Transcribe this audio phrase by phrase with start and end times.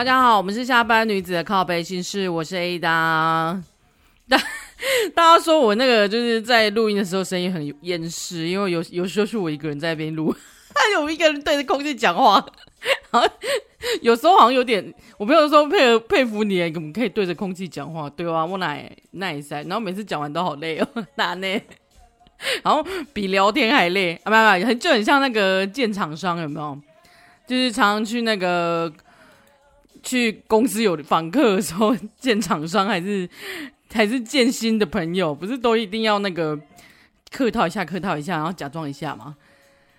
[0.00, 2.80] 大家好，我们是下班女子的靠北心事，我是 Ada。
[2.80, 3.62] 大
[5.14, 10.34] 大家说我那个就是在录音的时候声音很厌世，因为有有时候是我一个人在那边录，
[10.74, 12.42] 还 有一个人对着空气讲话，
[13.10, 13.28] 然 后
[14.00, 14.82] 有时候好像有点，
[15.18, 18.08] 我朋友说佩佩服你，怎么可以对着空气讲话？
[18.08, 21.60] 对啊，我奶奶塞，然后每次讲完都好累哦，哪呢？
[22.62, 22.82] 然后
[23.12, 24.30] 比聊天还累啊！
[24.30, 26.80] 没有没有，就很像那个建厂商有没有？
[27.46, 28.90] 就是常常去那个
[30.02, 33.28] 去公司有访客的时候见厂商，还是
[33.92, 36.58] 还是见新的朋友，不是都一定要那个
[37.30, 39.36] 客套一下，客套一下，然后假装一下嘛？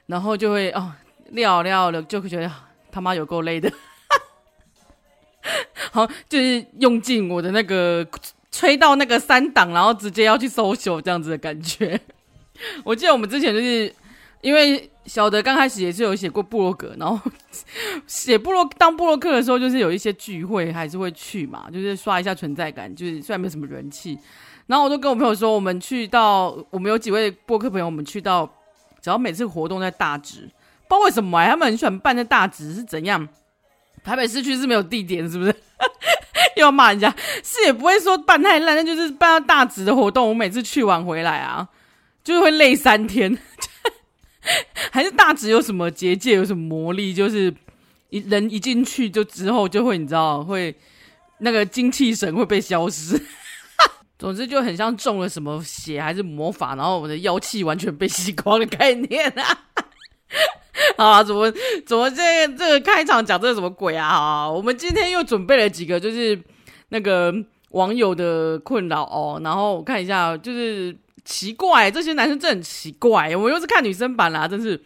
[0.08, 0.94] 然后就会哦
[1.30, 2.52] 聊聊了，就会觉得
[2.92, 3.72] 他妈有够累的。
[5.92, 8.08] 好，就是用尽我的那个
[8.52, 12.00] 吹到那个三档，然后直接要去 social 这样子的感觉。
[12.86, 13.94] 我记得我们之前就是
[14.42, 17.20] 因为小德刚开始也是有写过部落格，然后
[18.08, 24.18] 写部落当部落客的时候，就是有一些聚会还是会去嘛，就是刷一下存在感，就是虽然没什么人气，
[24.68, 28.50] 然后我都跟我朋友说，我们去到我们有几位播客朋友，我们去到
[29.02, 30.42] 只要每次活动在大直，
[30.88, 33.28] 不知道为什么、他们很喜欢办在大直是怎样？
[34.04, 35.56] 台北市区是没有地点是不是？
[36.56, 41.68] 又 要骂人家，是也不会说办太烂，那就是办到大直的活动，我每次去完回来啊。
[42.24, 43.36] 就是会累三天，
[44.92, 47.14] 还是大直有什么结界，有什么魔力？
[47.14, 47.54] 就是
[48.10, 50.76] 一人一进去就之后就会，你知道，会
[51.40, 53.22] 那个精气神会被消失。
[54.18, 59.66] 总之就很像中了什么邪还是魔法，然后我的妖气完全被吸光的概念啊！
[60.98, 61.52] 好啊，怎么
[61.86, 64.50] 怎么这、这个开场讲这个什么鬼啊？
[64.50, 66.40] 我们今天又准备了几个，就是
[66.90, 67.34] 那个
[67.72, 69.40] 网友的困扰哦。
[69.44, 70.96] 然后我看一下，就是。
[71.24, 73.36] 奇怪，这些男生真的很奇怪。
[73.36, 74.84] 我又是看女生版啦，真是。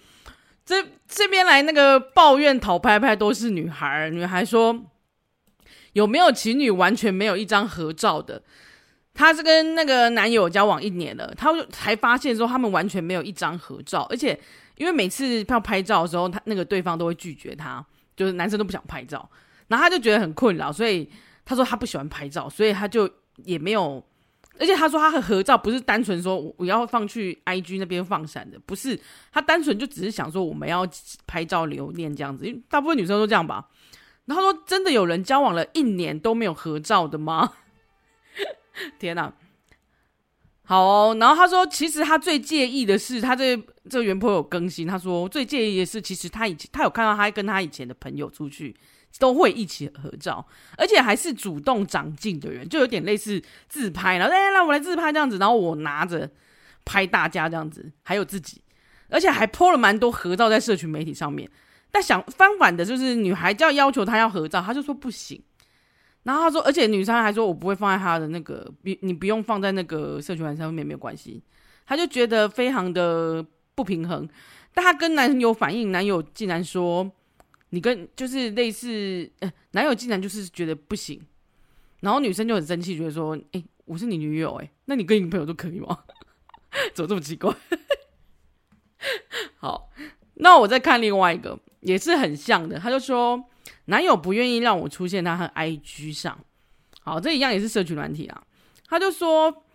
[0.65, 4.83] 这这边来那个抱怨讨拍拍都是女孩，女孩说
[5.93, 8.41] 有没有情侣完全没有一张合照的？
[9.13, 14.39] 她是跟那个男友交往一年了，她才发现说他们完全没有一张合照，而且
[14.77, 17.85] 因为每次要拍照的时候，他那个对方都会拒绝她，
[18.17, 19.29] 就是男生都不想拍照，
[19.67, 21.07] 然后他就觉得很困扰，所以
[21.45, 23.07] 他说他不喜欢拍照，所以他就
[23.43, 24.03] 也没有。
[24.59, 28.99] 而且他说他和合照不是单纯说我要放去 IG 那边放闪的，不是，
[29.31, 30.87] 他单纯就只是想说我们要
[31.27, 33.67] 拍照留念这样子，因为大部分女生都这样吧。
[34.25, 37.53] 然后他说真的有人交往了一年都没有合照的吗？
[38.99, 39.33] 天哪！
[40.63, 43.55] 好，然后他说其实他最介意的是他这
[43.89, 48.75] 这个原 po 有更新，他说最介意的是其实他以前他有看到他跟他以前的朋友出去。
[49.17, 50.45] 都会一起合照，
[50.77, 56.29] 而且还是主动长进的人，就有点类似自拍，然后哎，让我来自拍这样子，然后我拿着
[56.83, 58.61] 拍大家这样子，还有自己，
[59.09, 61.49] 而且还 po 了蛮多合照在社群媒体上面。
[61.91, 65.41] 但想翻反的就是女孩就要要求他要合照，他就说不行。
[66.23, 71.41] 然后他说，而且女生还说我不会放在他的那个，你你不用放在那个社群网上面没有关系。
[71.85, 74.27] 他就觉得非常的不平衡，
[74.73, 77.09] 但他跟男友反映，男友竟然说。
[77.75, 79.29] 你跟就是类似，
[79.71, 81.21] 男友竟然就是觉得不行，
[81.99, 86.05] 然后女生就很生气，觉得说，哎，我是你女友，哎，那你跟你朋友都可以吗？
[86.95, 87.53] 怎么这么奇怪？
[89.59, 89.89] 好，
[90.35, 93.43] 那我再看另外一个，也是很像的，他就说，
[93.87, 96.39] 男友不愿意让我出现他和 IG 上，
[97.01, 98.41] 好，这一样也是社群软体啊，
[98.87, 99.65] 他就说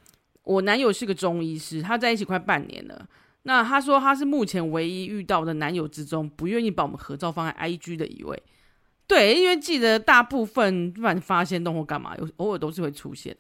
[0.45, 3.07] 我男友是个中医师，他在一起快半年了。
[3.43, 8.43] 那他说他是目前唯一遇到的男友之中不愿意把我们合照放在 IG 的一位，
[9.07, 13.37] 对，因为记得大部分不管发现动或干嘛，有偶尔都是会出现。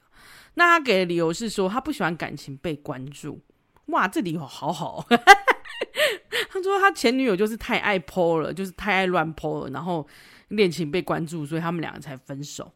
[0.54, 3.40] 那他给的理由是说他不喜欢感情被关注。
[3.86, 5.06] 哇，这理由好好。
[6.50, 10.06] 他说他前女友就是太爱 po 了，就是太爱乱 po 了，然后
[10.48, 12.72] 恋情被关注，所以他们两个才分手。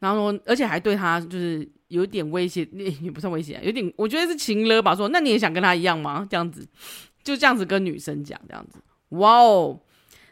[0.00, 2.68] 然后，而且还对他就是有点威胁，
[3.00, 4.94] 也不算威胁，有点我觉得是情勒吧。
[4.94, 6.26] 说那你也想跟他一样吗？
[6.28, 6.66] 这样子，
[7.22, 8.78] 就这样子跟女生讲这样子。
[9.10, 9.80] 哇哦！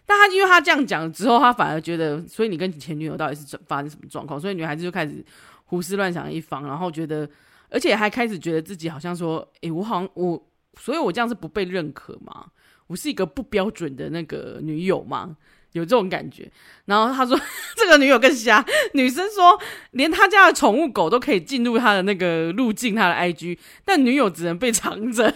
[0.04, 4.38] 但他因为他这样讲之后，他反而觉得，所以你跟前女友到底是发生什么状况？
[4.40, 5.24] 所以女孩子就开始
[5.66, 7.28] 胡思乱想一方，然后觉得，
[7.70, 12.46] 而且还开始觉得自己好像说，诶，我好像我，所以我这样是不被认可吗？
[12.88, 15.36] 我是一个不标准的那个女友吗？
[15.72, 16.50] 有这种感觉，
[16.84, 17.38] 然后他说
[17.76, 18.64] 这个女友更瞎，
[18.94, 19.60] 女生说
[19.92, 25.34] 连他家的宠物狗都可以进入他的那个路径，他的 IG，但女友只能被藏着。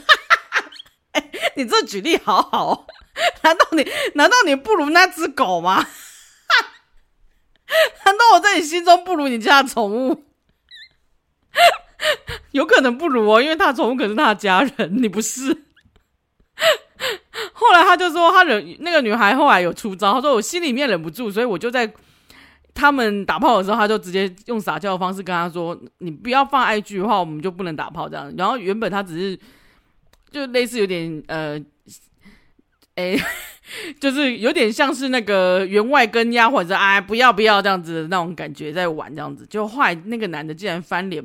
[1.13, 2.87] 欸， 你这举例好好，
[3.43, 5.87] 难道你难道你不如那只狗吗？
[8.05, 10.25] 难道我在你心中不如你家的宠物？
[12.53, 15.66] 有可能不如哦，因为他宠物可是他的家人，你不是。
[17.69, 21.91] 后来他就说，他忍那个女孩后来有出招，他说我心里面忍不住，所以我就在
[22.75, 29.39] 他们打炮的时候，他就直接用撒娇的方式跟他说：“你不要放 IG 的话，我们就不能打炮这样。”然后原本他只是
[30.31, 31.59] 就类似有点呃，
[32.97, 33.17] 哎，
[33.99, 41.25] 就是有点像是那个员外跟丫鬟说：“哎，不要不要这样子的那种感觉，在玩这样子。”就后来那个男的竟然翻脸，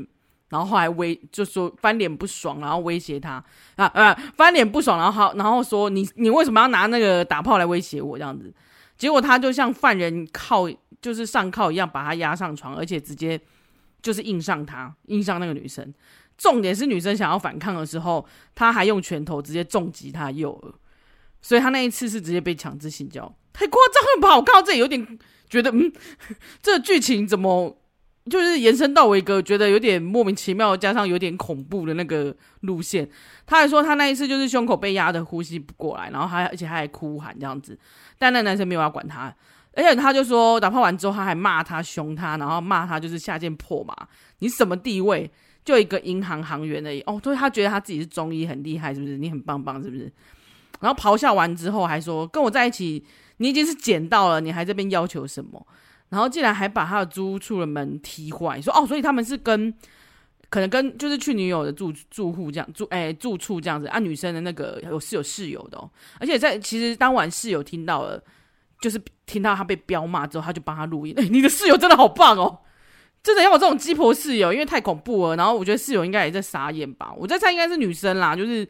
[0.51, 3.43] 然后后来威就说翻脸不爽，然后威胁他
[3.77, 8.53] 啊啊，翻脸不爽，然后好然后说：“你你为什么要拿那个打炮来威胁我这样子？”
[8.95, 10.69] 结果他就像犯人靠。
[11.01, 13.41] 就是上铐一样把他压上床，而且直接
[14.03, 15.91] 就是硬上他，硬上那个女生。
[16.37, 18.23] 重点是女生想要反抗的时候，
[18.53, 20.71] 他还用拳头直接重击她右耳，
[21.41, 24.35] 所以他那一次是直接被强制性交，太夸张了吧？
[24.37, 25.17] 我看到这里有点
[25.49, 25.91] 觉得，嗯，
[26.61, 27.75] 这剧情怎么
[28.29, 33.09] 就是延伸到我一个觉得有点莫名其妙，加上有点恐怖的那个路线。
[33.45, 37.77] 他还说他那一次就是胸口被压的呼吸不过来，然后还而且他还哭喊这样子，
[38.17, 39.33] 但那男生没有要管他。
[39.73, 43.95] 而且他就说打炮完之后，他还骂他、凶他，然后骂他就是下贱破嘛，
[44.39, 45.31] 你什么地位？
[45.63, 49.15] 就一个银行行员而已哦，所以他觉得他自己是中医很厉害，是不是？
[49.15, 50.11] 你很棒棒，是不是？
[50.79, 53.05] 然后咆哮完之后还说跟我在一起，
[53.37, 55.63] 你已经是捡到了，你还这边要求什么？
[56.11, 59.73] 然后竟然还把他的租屋处的门踢坏，说哦，所以他们是跟
[60.49, 68.23] 可能跟就是去女友的住住户这样住哎住处这样子啊，女生的那个有是有室友的哦，而且在其实当晚室友听到了。
[68.81, 71.13] 就是听到他被飙骂之后，他就帮他录音。
[71.21, 72.61] 哎、你的室友真的好棒哦！
[73.21, 75.35] 真的要我这种鸡婆室友，因为太恐怖了。
[75.35, 77.13] 然后我觉得室友应该也在傻眼吧。
[77.15, 78.67] 我在猜应该是女生啦，就是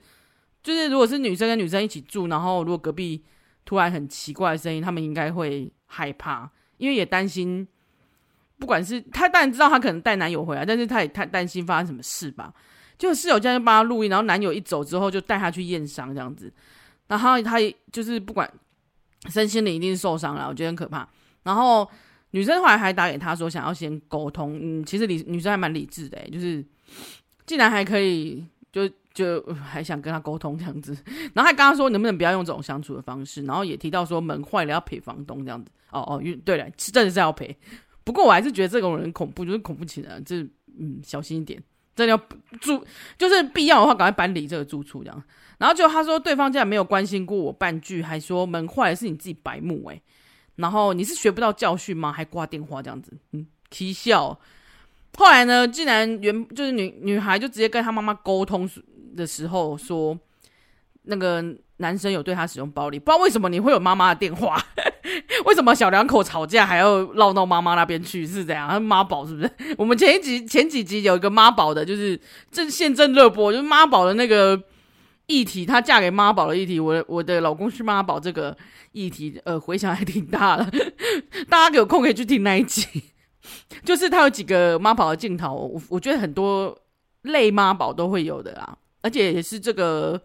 [0.62, 3.24] 就是如果是女生跟女生一起住，然后如果隔壁
[3.64, 7.66] 突然很奇怪的声音，他们应该会害怕，因为也担心。
[8.60, 12.54] 不管是他当然知道他可能带男友回来，但是他也太担心发生什么事吧。
[12.98, 16.52] 就室友这样就帮他录音，然后男友一走之后就带他去验伤这样子。
[17.08, 17.58] 然后他
[17.92, 18.52] 就是不管。
[19.30, 21.08] 身心灵一定是受伤了，我觉得很可怕。
[21.44, 21.88] 然后
[22.32, 26.66] 女生后来还打给他说想要先沟通，嗯，其实理女生还蛮理智的，就是
[27.46, 30.96] 竟然还可以就就还想跟他沟通这样子，
[31.34, 35.70] 然后还跟他说能不能不要用这种相处的方式，然后也提到说门坏了要赔房东这样子。
[35.92, 37.56] 哦哦，对了，真的是要赔。
[38.04, 40.50] 不过我还是觉得这种人恐怖，就是恐怖起来，就是
[40.80, 41.62] 嗯，小心一点，
[41.96, 42.18] 真的要
[42.60, 42.84] 住，
[43.18, 45.24] 就是必要的话赶快搬离这个住处这样。
[45.58, 50.02] 然后就他说，对方竟然没有关心过我半句，还说门坏了是你自己白目诶。
[50.56, 52.12] 然后你是学不到教训吗？
[52.12, 54.40] 还挂电话这样子，嗯，啼笑。
[55.18, 58.66] 后来呢，竟然原就是女女孩就直接跟她妈妈沟通
[59.16, 60.18] 的时候说，
[61.04, 61.44] 那个
[61.78, 64.64] 男生有对他使用暴力，不知道为什么你会有妈妈的电话，
[65.46, 68.26] 为什么小两口吵架还要绕到妈妈那边去？
[68.26, 68.82] 是这样？
[68.82, 69.52] 妈宝是不是？
[69.78, 72.20] 我们前一集前几集有一个妈宝的，就是
[72.52, 74.62] 正现正热播，就是妈宝的那个。
[75.28, 78.58] 议题，她嫁给妈宝的议题，我我的老公是妈宝这个
[78.92, 80.70] 议题，呃，回响还挺大的。
[81.48, 82.86] 大家有空可以去听那一集，
[83.86, 86.78] 就是他有几个妈宝的镜头，我我觉得很多
[87.22, 90.20] 类妈宝都会有的啊，而且也是这个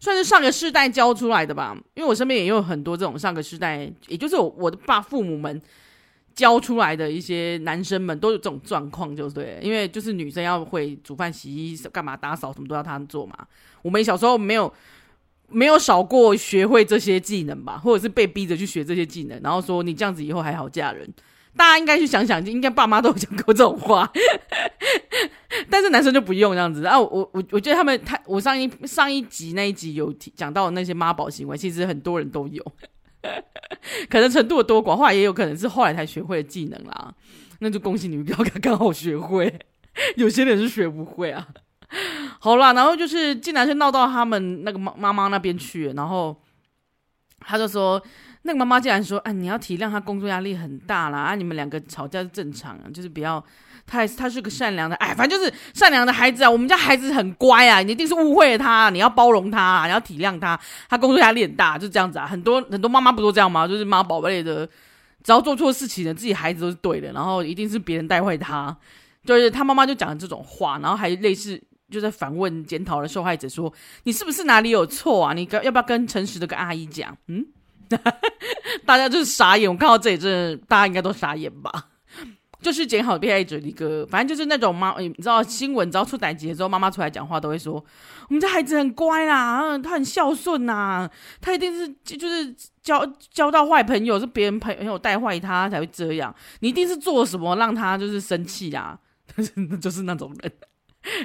[0.00, 5.60] 算是上个世代教出来的吧，因为我身边也有很多这种上个世代，也就是我我的爸父母们。
[6.34, 13.36] 教出来的一些男生们都有这种状况，就对，因为就是女生要会煮饭、洗衣、干嘛、打扫，什么都要他们做嘛。
[13.82, 14.72] 我们小时候没有
[15.48, 21.12] 没有少过学会这些技能吧，或者是被逼着去学这些技能，然后说你这样子以后还好嫁人。
[21.56, 24.10] 大家应该去想想，应该爸妈都有讲过这种话，
[25.68, 26.98] 但是男生就不用这样子啊。
[26.98, 32.64] 我我我觉得他们他我上一上一集那一集有讲到那些妈宝行为，其实很多人都有。
[34.08, 37.12] 可能程度的多寡，话也有可能是后来才学会的技能啦。
[37.58, 39.52] 那就恭喜你们，刚刚好学会。
[40.14, 41.48] 有些人是学不会啊。
[42.38, 46.40] 好啦，然后就是竟然是闹到他们那个妈妈妈那边去，然后
[47.40, 48.02] 他就说，
[48.42, 53.42] 那个妈妈竟然说，哎，你要体谅他工作压力很大啦，啊，你们两个吵架是正常啊，就是不要。
[53.90, 56.50] 他他是个善良的，哎，反正就是善良的孩子啊。
[56.50, 60.60] 我们家孩子很乖啊，你一定是误会了他，你要包容他，你要体谅他。
[60.90, 62.26] 他工作压力很大，就这样子啊。
[62.26, 63.66] 很多很多妈妈不都这样吗？
[63.66, 64.66] 就是妈宝贝的，
[65.22, 68.76] 只要做错事情的，自己孩子都是对的，然后一定是别人带坏他。
[69.24, 71.58] 就是他妈妈就讲了这种话，然后还类似
[71.90, 73.72] 就在反问检讨的受害者说
[74.04, 75.32] ：“你是不是哪里有错啊？
[75.32, 77.46] 你要不要跟诚实的跟阿姨讲？”嗯，
[78.84, 79.70] 大家就是傻眼。
[79.70, 81.88] 我看到这里，真的大家应该都傻眼吧。
[82.60, 91.08] 就是检讨被害者的一个，反正就是那种妈，你知道新闻只要出歹疾的时候，妈妈出来讲话都会说，我们家孩子很乖啦，他很孝顺呐，
[91.40, 92.52] 他一定是就是
[92.82, 98.98] 交交到坏朋友，是别人朋友带坏他才会这样，你一定是做什么让他就是生气啊，
[99.80, 100.52] 就是那种人，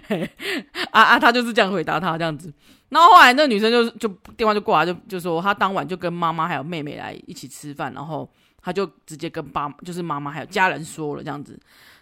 [0.92, 2.52] 啊啊，他就是这样回答他这样子。
[2.90, 8.30] 然后后来那女生就就电话就挂了，就就说她当晚就跟妈妈还有妹妹来一起吃饭，然后
[8.62, 11.60] 她就直接跟爸就是妈妈还有家人说了这样子，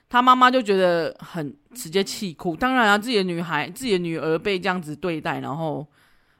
[0.09, 2.57] 她妈妈就觉得很直接气哭。
[2.57, 5.87] 当然啊，自己的女孩自己的女儿被这样子对待，然后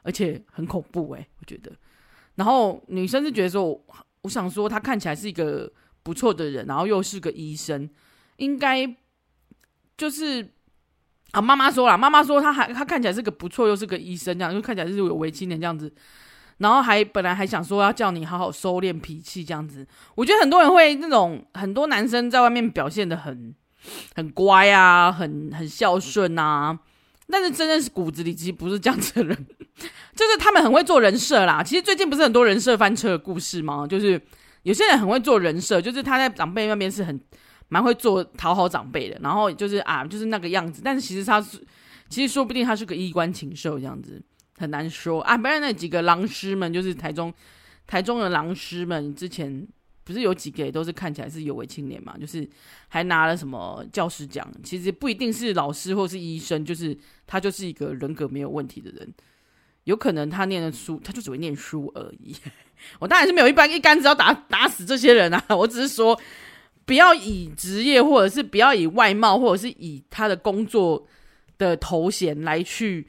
[0.04, 1.72] 而且很恐怖诶、我觉得。
[2.36, 3.82] 然后女生是觉得说，
[4.24, 5.72] 我想说她看起来是一个
[6.04, 7.90] 不错的人，然后又是个医生，
[8.36, 8.86] 应该
[9.96, 10.52] 就是。
[11.32, 15.92] 啊，妈妈说了，妈妈说他还他看起来是个不错，又是个医生，这样就看起来是有为青年这样子。
[16.58, 19.88] 然后还本来还想说要叫你好好收敛脾气这样子。
[20.16, 23.56] 我觉得很多人会那种很多男生在外面表现得很
[24.16, 26.78] 很乖啊，很很孝顺啊，
[27.30, 29.36] 但是真的是骨子里其实不是这样子的人，
[30.16, 31.64] 就是他们很会做人设啦。
[31.64, 33.88] 其实最近不是很多人设翻车的故事吗？
[33.88, 34.22] 就是
[34.64, 37.20] 有些人很会做人设，就是他在长辈那边是很。
[37.74, 40.82] 蛮会做讨好长辈的，然后就是啊，就是那个样子。
[40.84, 41.58] 但是其实他是，
[42.10, 44.22] 其实说不定他是个衣冠禽兽这样子，
[44.58, 45.38] 很难说啊。
[45.38, 47.34] 不然那几个狼师们，就是台中
[47.88, 49.66] 台中的狼师们，之前
[50.04, 52.46] 不是有几个也都是看起来是有为青年嘛，就是
[52.90, 54.46] 还拿了什么教师奖。
[54.62, 59.14] 其实不一定是老师或是医生，就是他就是一个人格没有问题的人。
[59.86, 62.36] 有可能他念的书，他就只会念书而已。
[63.00, 66.20] 我当然是没有一般一竿子要打打死这些人啊，我只是说。
[66.92, 71.08] 不要以职业，或者是不要以外貌，或者是以他的工作
[71.58, 73.08] 的头衔来去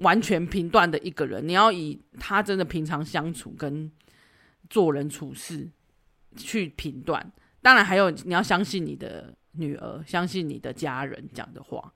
[0.00, 1.48] 完全评断的一个人。
[1.48, 3.90] 你要以他真的平常相处跟
[4.68, 5.66] 做人处事
[6.36, 7.32] 去评断。
[7.62, 11.90] 当然，还有你要相信你的女儿，相信你的家人讲的话，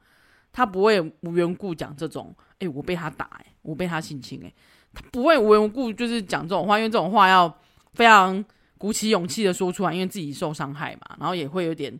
[0.50, 2.35] 他不会无缘故讲这种。
[2.61, 4.55] 哎、我被他打、欸，哎，我被他性侵、欸，哎，
[4.95, 7.61] 他不会无缘无故就是讲这种话，因为这种话要
[7.93, 8.43] 非常。
[8.78, 11.99] 鼓起勇气的说出来，因为自己受伤害嘛，然后也会有点。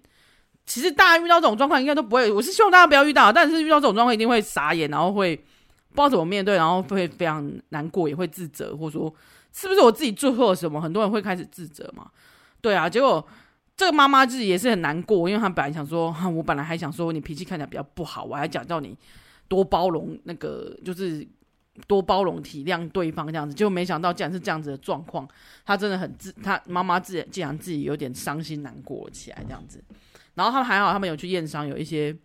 [0.64, 9.14] 其实大家遇到这种状况应该都不会，我是希望大家不要遇到，但是遇到这种状况一定会傻眼，然后会不知道怎么面对，然后会非常难过，也会自责，或者说
[9.52, 10.80] 是不是我自己做错了什么？
[10.80, 12.11] 很多人会开始自责嘛。
[12.61, 13.25] 对啊，结果
[13.76, 18.97] 这个妈妈自己也是很难过，因为她本来想说，我本来还想说你脾气看起来比较不好，我还讲叫你
[19.47, 21.26] 多包容那个，就是。
[21.87, 25.28] 多包容体谅对方这样子，就没想到竟然是这样子的状况。
[25.64, 29.83] 他真的很自，他妈妈自竟然自己有点伤心难过起来这样子。
[30.35, 32.16] 然后他们还好，他们有去验伤，有一些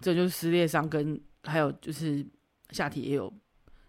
[0.00, 2.24] 这就是撕裂伤，跟还有就是
[2.70, 3.32] 下体也有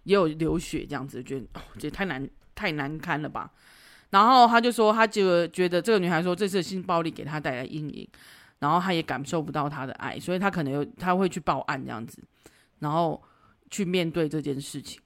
[0.03, 3.51] 也有流血这样子，觉得哦，觉得太难太难堪了吧。
[4.09, 8.07] 然后他就说，他就觉得这个女孩说这次性暴力给他带来阴影，
[8.59, 12.23] 然后他也感受不到他的爱，所以他可能有他会去报案这样子，
[12.79, 13.21] 然后。
[13.73, 14.99] 去面对这件事情，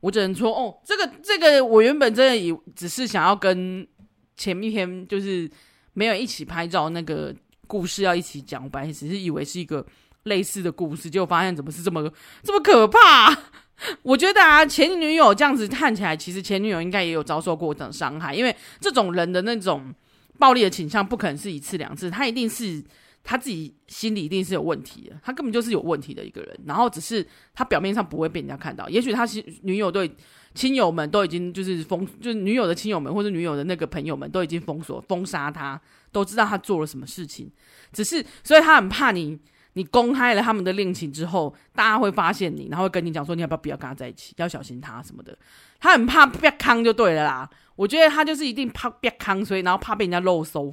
[0.00, 3.86] 我只能说，哦，这个这个，我原本真的以只是想要跟
[4.34, 5.50] 前一天就是
[5.92, 7.34] 没有一起拍照那个
[7.66, 9.84] 故事要一起讲，我本来只是以为是一个
[10.22, 12.10] 类似的故事，结果发现怎么是这么
[12.42, 13.36] 这么可怕？
[14.02, 19.94] 我觉得啊，前女友这样子看起来，其实前女友应该也有遭受过这种伤害，因为这种人的那种
[20.38, 22.82] 暴力的倾向不可能是一次两次，他一定是。
[23.24, 28.86] 他自己心里一定是有问题的，他根本就是有问题的一个人，然后只是他表面上不会被人家看到。
[28.90, 29.26] 也许他
[29.62, 30.14] 女友对
[30.54, 35.80] 亲友们都已经就是封，就是女友的亲友们或者女友的那个朋友们都已经封锁、封杀他，
[36.12, 37.50] 都知道他做了什么事情。
[37.92, 39.38] 只是，所以他很怕你，
[39.72, 45.36] 你公开了他们的恋情之后，大家会发现你，然后会跟你讲说，你要不要不要跟他在一起，要小心他什么的。
[45.80, 47.48] 他很怕被坑就对了啦。
[47.74, 50.72] 我觉得他就是一定怕被坑，所以然后怕被人家肉搜。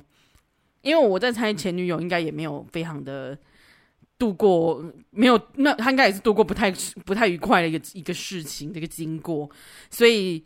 [0.81, 3.37] 因为我在猜前女友应该也没有非常的
[4.17, 6.71] 度过，没有那他应该也是度过不太
[7.05, 9.49] 不太愉快的一个一个事情，这个经过，
[9.89, 10.43] 所以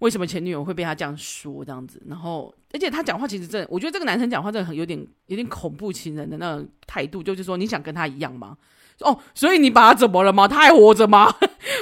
[0.00, 2.02] 为什么前女友会被他这样说这样子？
[2.06, 8.56] 然后而且他讲话其实真的，我觉得这个男生讲话真的很有点有点恐怖情人的那种态度，就是说你想跟他一样吗？
[9.00, 10.46] 哦，所以你把他怎么了吗？
[10.46, 11.34] 他还活着吗？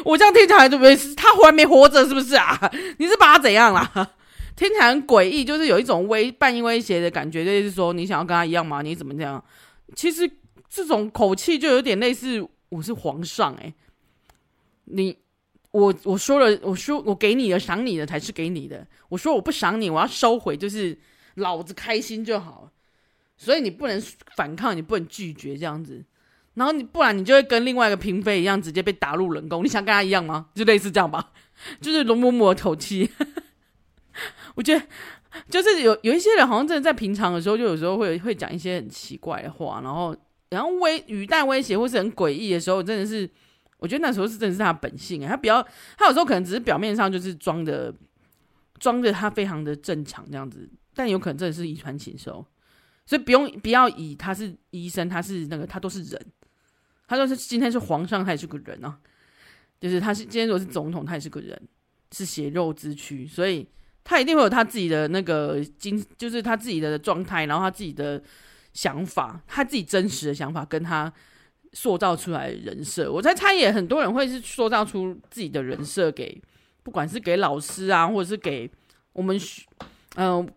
[0.05, 2.71] 我这样听起来就没事，他还没活着是不是啊？
[2.99, 4.11] 你是把他怎样啦？
[4.59, 8.83] 听起来很诡异，就是有一种威半威胁的感觉，就是说你想要跟他一样吗？
[8.83, 9.43] 你怎么这样？
[9.95, 10.29] 其实
[10.69, 13.73] 这种口气就有点类似我是皇上哎、
[14.87, 15.17] 你
[15.71, 20.99] 我我说了，我说我给你的赏你的才是给你的，我说我不赏你，我要收回，就是
[21.37, 22.69] 老子开心就好，
[23.37, 24.03] 所以你不能
[24.35, 26.05] 反抗，你不能拒绝这样子，
[26.55, 29.65] 然后你不然你就会跟另外一个嫔妃一样，直接被打入冷宫。
[29.65, 30.49] 你想跟他一样吗？
[30.53, 31.31] 就类似这样吧，
[31.81, 33.09] 就是容嬷嬷的口气。
[34.59, 34.85] 我觉得
[35.49, 40.17] 就是有有一些人好像真的在平常的时候，就有时候会会讲一些很奇怪的话，然后
[40.49, 43.31] 然后威语带威胁或是很诡异的时候，真的是
[43.77, 45.65] 我觉得那时候是真的是他本性啊，他比较
[45.97, 47.95] 他有时候可能只是表面上就是装的
[48.81, 52.45] 装的他非常的正常这样子，但有可能真的是遗传禽兽，
[53.07, 56.27] 所以不用不要以他是医生，他是那个他都是人，
[57.07, 58.99] 他说是今天是皇上，他也是个人啊。
[59.81, 61.57] 就是他是今天如果是总统，他也是个人，
[62.11, 63.65] 是血肉之躯，所以
[64.09, 68.19] 他一定会有他自己的那个经，就是他自己的状态，然后他自己的
[68.73, 71.13] 想法，他自己真实的想法，跟他
[71.75, 73.13] 塑造出来的人设。
[73.13, 76.41] 我在猜，也很多人会是塑造出自己的人设给，
[76.83, 78.71] 不管是给老师啊，或者是给
[79.13, 79.39] 我们，
[80.17, 80.49] 嗯、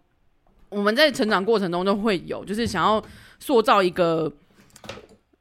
[0.70, 3.04] 我们在成长过程中都会有，就是想要
[3.38, 4.32] 塑造一个。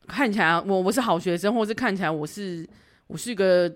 [0.09, 2.69] 看起来我我是好学生，或是看起来我是
[3.07, 3.73] 我是一个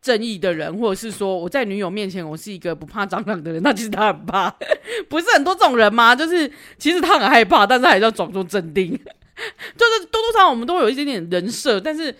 [0.00, 4.50] 正义的人，或者是说我在女友面前我是一个不怕蟑螂的人， 那其实他很怕，
[5.08, 6.14] 不是很多这种人吗？
[6.14, 12.14] 就是其实他很害怕，但是还是要装作镇定， 就是多多少少我们都有一点点人设，但是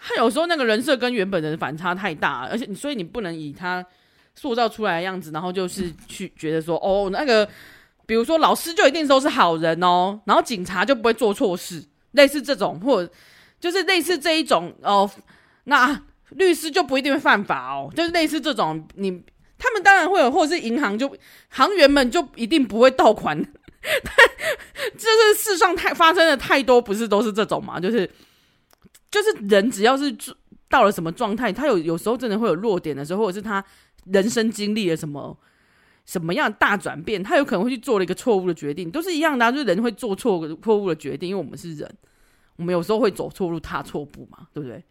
[0.00, 3.84] 他有时候那个人设跟原本的反差太大，而且所以你不能以他
[4.34, 7.48] 塑造出来的样子，然后就是去觉得说哦那个，
[8.06, 11.82] 比如说老师就一定都是好人哦，然后警察就不会做错事。
[12.12, 13.04] 类似这种，或
[13.58, 15.10] 就是类似这一种哦，
[15.64, 16.00] 那
[16.34, 17.90] 律师就不一定会犯法哦。
[17.94, 19.10] 就是类似这种，你
[19.58, 21.08] 他们当然会有，或者是银行就
[21.50, 23.36] 行员们就一定不会盗款。
[23.82, 24.14] 但
[24.96, 27.80] 就是世上太发生的太多，不是都是这种嘛？
[27.80, 28.08] 就是
[29.10, 30.14] 就是人只要是
[30.68, 33.64] 到了什么状态，他有有时候真的会有弱点的时候，或者是他
[34.04, 35.36] 人生经历了什么。
[36.06, 41.90] 什么样的大转变，他有可能会去做了一个错误的决定，都是一样的，就是人会做错错误的决定，因为我们是人，
[42.56, 44.84] 我们有时候会走错路、踏错步嘛，对不对？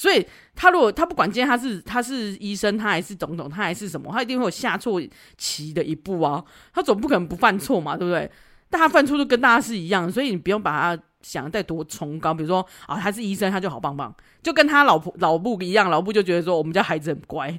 [0.00, 4.98] 所以他如果他不管今天他是他是医生，他还是总统，他还是什么，他一定会有下错
[5.36, 6.42] 棋的一步啊，
[6.72, 8.30] 他总不可能不犯错嘛，对不对？
[8.70, 14.10] 但他犯错就跟大家是一样，所以你不用把他想得再多崇高，比如说啊，他是医生，他就好棒棒，
[14.42, 17.58] 就跟他老婆老布一样，老布就觉得说我们家孩子很乖，因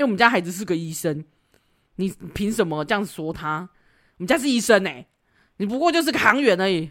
[0.00, 1.24] 为我们家孩子是个医生。
[1.94, 3.68] 你凭什么这样说他？
[4.18, 5.06] 我们家是医生哎、
[5.58, 6.90] 你不过就是个行员而已。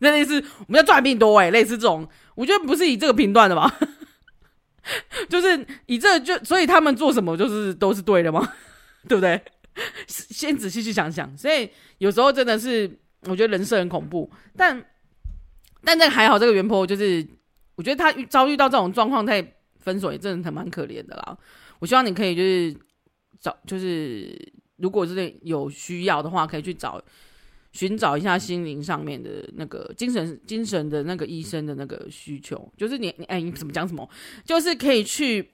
[0.00, 3.72] 那类似我们家赚比你多哎、类似这种，我觉得不是以这个评断的吧？
[5.28, 8.52] 就是以这、就所以他们做什么就是都是对的吗？
[9.08, 9.40] 对不对？
[10.06, 11.36] 先仔细去想想。
[11.36, 12.90] 所以有时候真的是
[13.22, 14.84] 我觉得人设很恐怖，但
[15.84, 17.26] 但这个还好，这个原 PO 就是
[17.76, 21.38] 我觉得他遭遇到这种状况，他也分手也真的蛮可怜的啦。
[21.78, 22.76] 我希望你可以就是。
[23.40, 24.36] 找就是，
[24.78, 27.00] 如果真的有需要的话，可以去找
[27.78, 32.68] 寻找一下心灵上面的那个精神精神的那个医生的那个需求。
[32.76, 34.08] 就是你你哎，你怎么讲什么？
[34.44, 35.48] 就是可以去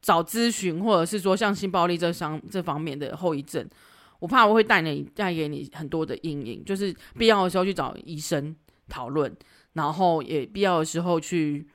[0.00, 3.68] 找咨询，或者是说像性暴力这方这方面的后遗症，
[4.20, 6.64] 我怕我会带你带给你很多的阴影。
[6.64, 8.56] 就是必要的时候去找医生
[8.88, 9.30] 讨论，
[9.74, 11.68] 然后也必要的时候去。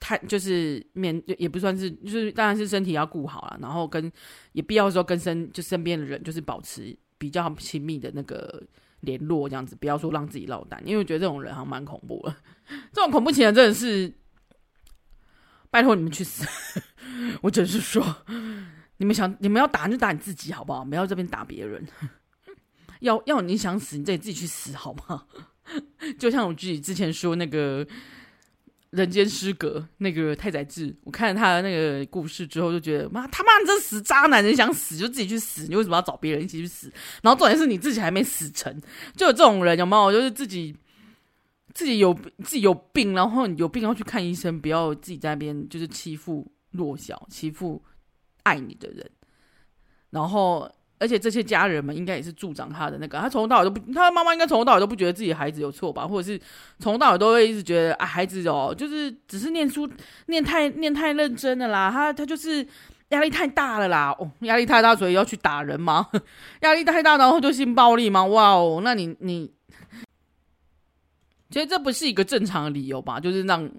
[0.00, 4.12] 太就是面也不算是，就是当然是身体要顾好了，然后跟
[4.52, 8.62] 也必要的时候跟身就身边的人就是保持比较亲密的那个
[9.04, 12.34] 联络，这样子不要说让自己落单，因为我觉得这种人还蛮恐怖的，
[12.92, 14.12] 这种恐怖情人真的是
[15.70, 16.46] 拜托你们去死！
[17.42, 18.04] 我只是说，
[18.96, 20.84] 你们想你们要打就打你自己好不好？
[20.84, 21.86] 不要这边打别人，
[23.00, 25.26] 要要你想死你自己自己去死好不好？
[26.18, 27.86] 就像我自己之前说那个。
[28.94, 36.92] 人间失格，那个太宰治，我看了他的那个故事之后，就觉得妈他妈你这死渣男，人想死就自己去死，你为什么要找别人一起去死？
[37.22, 38.80] 然后重点是你自己还没死成，
[39.16, 40.12] 就有这种人有没有？
[40.12, 40.76] 就是自己
[41.72, 47.82] 自己有自己有病，然后有病要去看医生，不要自己在那边就是欺负弱小，欺负
[48.44, 49.10] 爱你的人，
[50.10, 50.70] 然后。
[51.04, 56.40] 而且这些家人们应该也是助长他的那个，他从头到尾都不，他妈妈应该从头到尾都不觉得自己孩子有错吧，或者是
[56.78, 59.86] 从头到尾都会一直觉得啊，孩子哦，就是只是念书
[60.28, 62.66] 念太念太认真了啦，他他就是
[63.10, 66.08] 压力太大了啦，哦，压力太大所以要去打人吗？
[66.62, 68.24] 压力太大然后就性暴力吗？
[68.24, 69.52] 哇哦，那你你，
[71.50, 73.20] 其实这不是一个正常的理由吧？
[73.20, 73.70] 就是让。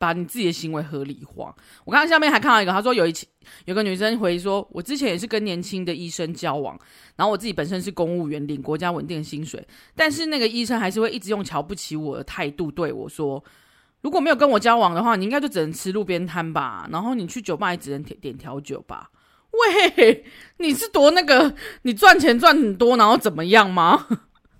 [0.00, 1.54] 把你自己的行为合理化。
[1.84, 3.28] 我刚刚下面还看到一个，他说有一期
[3.66, 6.74] 有个女生回说，我之前也是跟年轻的医生交往，
[7.16, 9.62] 然后我自己本身是公务员，领国家稳定薪水，
[9.94, 13.44] 但是那个医生还是会一直用瞧不起我的态度对我说，
[14.00, 19.10] 如果没有跟我交往的话，你应该就只能吃路边摊吧，然后你去酒吧也只能点点调酒吧。
[19.52, 20.24] 喂，
[20.58, 21.54] 你是多那个？
[21.82, 24.06] 你赚钱赚很多，然后怎么样吗？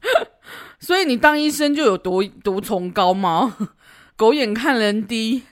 [0.80, 3.56] 所以你当医生就有多多崇高吗？
[4.20, 5.42] 狗眼看人低，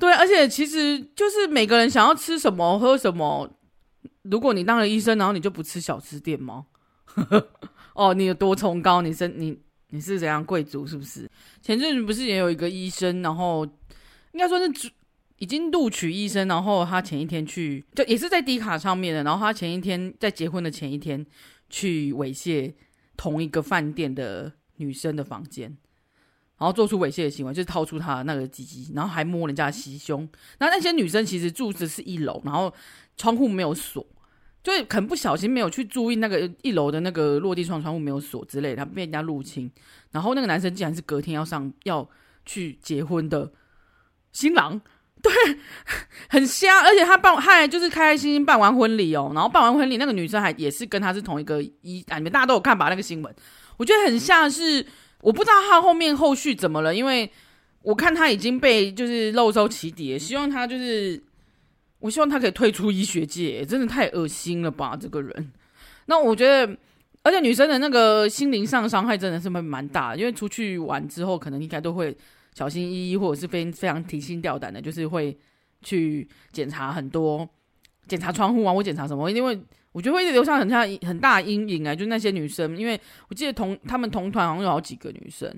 [0.00, 3.46] 对，而且其实就是每个人想要吃什么喝什么。
[4.22, 6.64] 如果你当了医生，然后你就不吃小吃店吗？
[7.92, 9.02] 哦，你有多崇高？
[9.02, 9.54] 你是你
[9.90, 10.86] 你是怎样贵族？
[10.86, 11.30] 是不是？
[11.60, 13.62] 前阵子不是也有一个医生，然后
[14.32, 14.90] 应该说是
[15.36, 21.26] 已经录取医生，然后他前一天去，就也是在 D 卡上面的，然后他前一天在结婚的前一天
[21.68, 22.72] 去猥亵
[23.18, 25.76] 同一个饭店的女生的房间。
[26.62, 30.28] 然后做出猥亵的行为，就是掏出他的那个鸡鸡，然后还摸人家的袭胸。
[30.60, 32.72] 那那些女生其实住的是一楼，然后
[33.16, 34.06] 窗户没有锁，
[34.62, 39.68] 就很不小心没有去注意那个一楼的那个落地窗窗户没有锁之类的，他被人家入侵。
[40.12, 42.08] 然后那个男生竟然是隔天要上要
[42.46, 43.50] 去结婚的
[44.30, 44.80] 新郎。
[45.22, 45.32] 对，
[46.28, 52.88] 很瞎，而且他办，他还就是开开心心办完婚礼哦，然后办完婚礼，那个女生还也是跟他是同一个一啊，你们大家都有看吧？
[52.88, 53.32] 那个新闻，
[53.76, 54.84] 我觉得很像是，
[55.22, 57.30] 我不知道他后面后续怎么了，因为
[57.80, 61.18] 我看他已经被就是漏收起底，希望他就是，
[62.00, 65.52] 我希望他可以退出医学界，真的太恶心了吧，这个人。
[66.04, 66.76] 那我觉得，
[67.22, 72.14] 而且女生的那个心灵上伤害真的是会蛮大，因为出去玩之后，可能应该都会。
[72.54, 75.34] 小心翼翼，或者是非非常提心吊胆的，就是会
[75.80, 77.48] 去检查很多，
[78.06, 79.30] 检查窗户啊，或检查什么？
[79.30, 79.58] 因为
[79.92, 81.94] 我觉得会留下很大很大阴影啊。
[81.94, 85.48] 就那些女生，因为我记得同他们同团好像有好几个女生，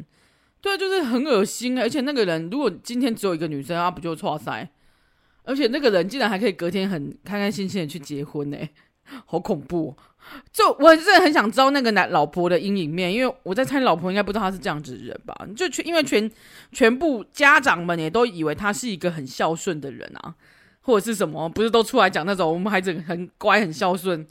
[0.60, 1.78] 对，就是很恶心。
[1.78, 4.68] 而且那个人如果今天只有一个女生，他不就错塞？
[5.44, 8.56] 而且那个人竟然还可以隔天很开开心心的去结婚呢，
[9.26, 9.94] 好恐怖！
[10.50, 15.36] 就我真的很想知道那个男老婆的阴影面，因为我在猜老婆应该不知道他是这样子的人吧？
[15.54, 16.30] 就全因为全
[16.72, 20.34] 全部家长们也都以为他是一个很孝顺的人啊，
[20.84, 24.24] 或者是什么，不是都出来讲那种我们孩子很乖很孝顺，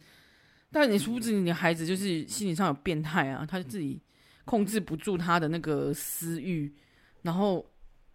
[0.72, 4.02] 但你殊不知你的孩子就是心理上有变态啊，他自己
[4.46, 6.74] 控制不住他的那个私欲，
[7.24, 7.66] 然后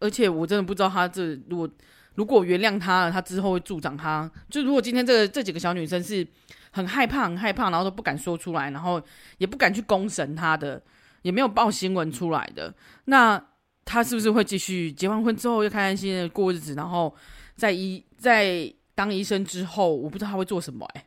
[0.01, 1.68] 而且我真的不知道他这如果
[2.14, 6.27] 如果原谅他了，他之后会助长他，就如果今天这个这几个小女生是。
[6.70, 9.03] 很害怕，很害怕，然后都不敢说出来，然后
[9.38, 10.81] 也不敢去公审他的，
[11.22, 12.72] 也没有报新闻出来的。
[13.07, 13.42] 那
[13.87, 16.74] 他是不是会继续结完婚之后又开开心心的过日子？
[16.74, 17.12] 然后
[17.57, 20.98] 在医在当医生之后，我不知道他会做什么、欸。
[20.98, 21.07] 哎，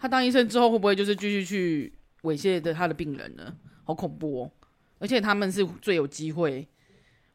[0.00, 1.92] 他当医生之后会不会就是继续去
[2.22, 3.54] 猥亵的他的病人呢？
[3.84, 4.50] 好恐怖哦！
[4.98, 6.66] 而且他们是最有机会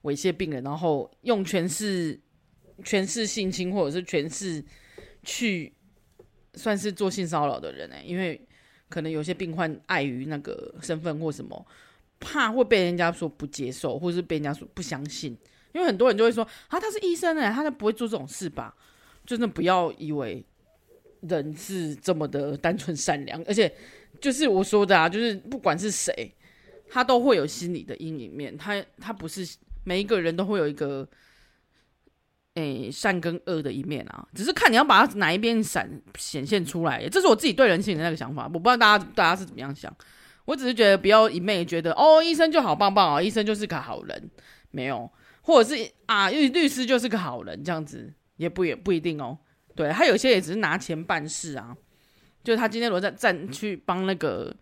[0.02, 2.20] 猥亵病人，然后用权势、
[2.84, 4.62] 权势性侵，或者是权势
[5.24, 5.72] 去。
[6.54, 8.46] 算是做性骚扰的人呢、因为
[8.90, 11.66] 可能有些病患碍于那个身份或什么，
[12.20, 15.32] 怕会被人家说不接受，或者是被人家说不相信。
[15.72, 18.76] 因为很多人就会说啊，他是医生哎、他就不会做这种事吧？
[19.26, 20.44] 真的不要以为
[21.22, 23.74] 人是这么的单纯善良， 而且
[24.20, 26.34] 就是我说的啊，就是不管是谁，
[26.90, 31.08] 他都会有心理的阴影面，他他不是每一个人都会有一个。
[32.56, 38.44] 诶、善跟恶的一面啊，只是看你要把它哪一边闪显现出来，这是我自己对人性的那个想法。
[38.44, 39.90] 我不知道大家大家是怎么样想，
[40.44, 44.30] 我只是觉得不要一昧觉得哦，医生就好棒棒哦，医生就是个好人，
[44.72, 45.10] 没有，
[45.44, 48.14] 或者是啊律律师就是个好人，这样子。
[48.42, 49.38] 也不也不一定哦。
[49.76, 51.78] 对，他有些也只是拿钱办事啊，
[52.44, 54.54] 就他今天如果在站去帮那个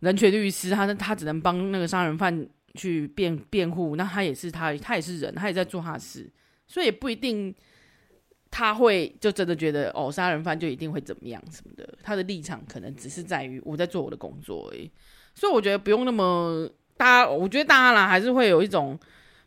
[0.00, 6.28] 人权律师，他他只能帮那个杀人犯去辩辩护，那他也是他他也是人，他也在做他的事。
[6.66, 7.54] 所以也不一定
[8.50, 11.98] 他会就真的觉得哦，杀人犯就一定会怎么样什么的。
[12.02, 14.90] 他的立场可能只是在于我在做我的工作而已。
[15.34, 18.98] 所以我觉得不用那么大家，我觉得大家啦还是会有一种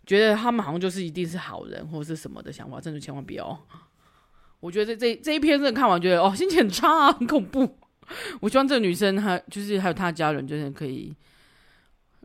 [0.06, 3.68] 觉得他们好像就是一定是好人或者是什么的想法，真的千万不要。
[4.60, 7.78] 我觉得这这一篇真的看完觉得哦，心情很差啊，很恐怖。
[8.40, 11.16] 我希望这个女生她就是还有她的家人，就是可以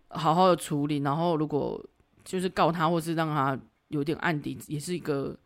[0.09, 0.99] 好好的处理。
[0.99, 1.83] 然后如果
[2.25, 3.59] 就是告他，或是让他。
[3.91, 5.39] 有点案底，也是一个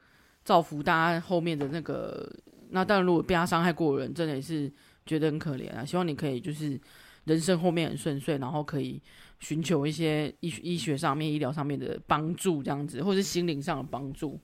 [0.46, 2.26] 造福大家后面的那个。
[2.70, 4.72] 那当然，如果被他伤害过的人，真的也是
[5.04, 5.84] 觉得很可怜啊。
[5.84, 6.80] 希望你可以就是
[7.24, 8.98] 人生后面很顺遂，然后可以
[9.40, 14.38] 寻求一些医医学上面、医疗上面的帮助，这样子，或是心灵上的帮助。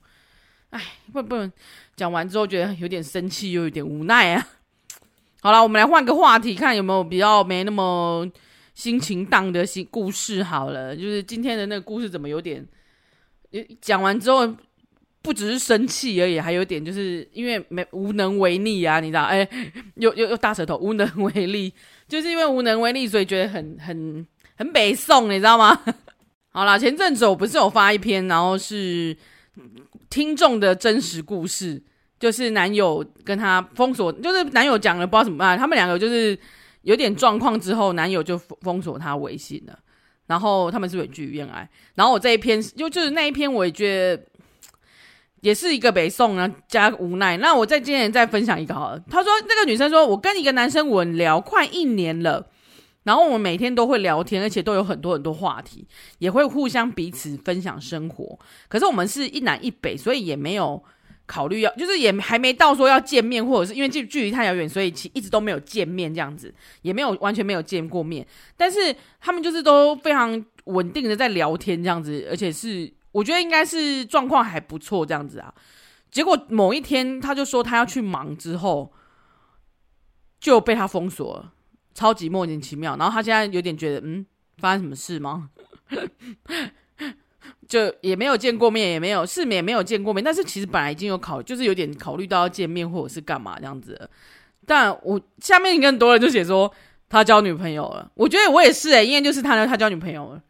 [0.69, 0.81] 哎，
[1.13, 1.49] 不不，
[1.95, 4.47] 讲完之后觉得有点生气，又有点无奈啊。
[5.41, 8.29] 好了，我们来换个话题，看有没有比较没那么
[8.73, 10.43] 心情荡的新故事。
[10.43, 12.67] 好了，就是今天的那个故事怎么有点。
[13.79, 14.53] 讲完之后，
[15.21, 19.23] 不只是生气而已，还有点就是因为没无能为力啊，你知道？
[19.23, 19.47] 哎、
[19.95, 21.73] 又又又大舌头，无能为力，
[22.09, 24.27] 就是因为无能为力，所以觉得很很
[24.57, 25.79] 很北宋，你知道吗？
[26.49, 29.15] 好啦，前阵子我不是有发一篇，然后是
[30.09, 31.81] 听众的真实故事，
[32.19, 36.37] 就是男友跟他封锁，就是男友讲了不知道怎么办，他们两个就是
[36.81, 39.77] 有点状况之后，男友就封锁他微信了。
[40.25, 44.21] 然后他们是远距离恋爱，然后我这一篇就就是那一篇，我也觉得
[45.39, 47.37] 也是一个北宋啊加无奈。
[47.37, 48.99] 那我再今天再分享一个好了。
[49.09, 52.45] 他说那个女生说，我跟一个男生稳聊快一年了，
[53.07, 55.87] 然后我们每天都会聊天，而且都有很多很多话题，
[56.19, 58.37] 也会互相彼此分享生活。
[58.67, 60.83] 可是我们是一南一北，所以也没有
[61.25, 68.27] 考虑要，就是也还没到说要见面，或者是因为距距离太遥远，所以其一直都没有见面这样子，也没有完全没有见过面。
[68.57, 75.53] 但是他们就是都非常稳定的在聊天这样子，而且是我觉得应该是状况还不错这样子啊。
[76.11, 78.91] 结果某一天他就说他要去忙，之后
[80.41, 81.53] 就被他封锁了，
[81.97, 82.95] 超级莫名其妙。
[82.95, 84.23] 然后他现在有点觉得，嗯，
[84.59, 85.49] 发生什么事吗？
[87.67, 90.23] 就也没有见过面，也没有是，也没有见过面。
[90.23, 94.09] 但是其实本来已经有考，就是有点考虑到要见面或者是干嘛这样子。
[94.65, 96.71] 但我下面更多人就写说
[97.09, 98.11] 他交女朋友了。
[98.13, 100.43] 我觉得我也是诶、欸，因为就是他他交女朋友了。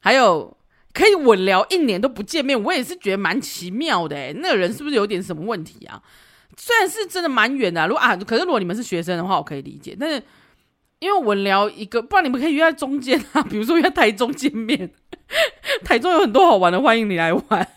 [0.00, 0.56] 还有
[0.92, 6.02] 可以稳聊一年都不见面，我也是觉得蛮奇妙的诶、那个人是不是有点什么问题啊？
[6.56, 9.96] 虽然是真的蛮远的、如果啊，可是如果你们是学生的话，我可以理解。
[9.98, 10.20] 但是
[11.02, 14.88] 因为我聊一个，不然你们可以约在中间啊， 比如说约台中见面。
[15.84, 17.68] 台中有很多好玩的，欢迎你来玩。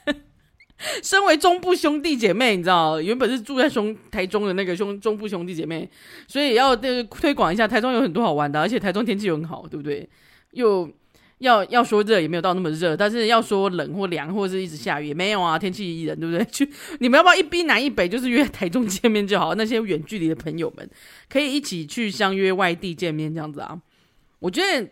[1.02, 5.90] 身为中部兄弟姐妹，你知道，原本是住在兄台中的那个兄中部兄弟姐妹，
[6.28, 10.08] 所以要那个推广一下，台中有很多好玩的，而且台中天气很好，对不对？
[10.52, 10.88] 又
[11.40, 16.46] 要要说热也没有到那么热，但是要说冷或凉或者是一直下雨没有啊，天气宜人，对不对？
[16.52, 16.70] 去
[17.00, 19.56] 你们要不要一逼南一北，就是约台中见面就好？
[19.56, 20.90] 那些远距离的朋友们
[21.30, 23.82] 可以一起去相约外地见面，这样子啊？
[24.40, 24.90] 我觉得。